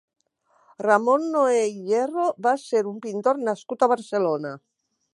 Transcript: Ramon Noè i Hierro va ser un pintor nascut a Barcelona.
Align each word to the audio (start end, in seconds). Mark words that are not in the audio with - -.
Ramon 0.85 1.27
Noè 1.35 1.59
i 1.73 1.77
Hierro 1.91 2.27
va 2.49 2.57
ser 2.65 2.83
un 2.95 2.99
pintor 3.07 3.45
nascut 3.51 3.85
a 3.89 3.93
Barcelona. 3.97 4.61